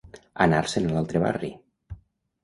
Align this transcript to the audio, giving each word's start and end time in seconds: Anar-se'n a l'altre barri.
Anar-se'n 0.45 0.87
a 0.87 0.95
l'altre 0.95 1.21
barri. 1.25 1.51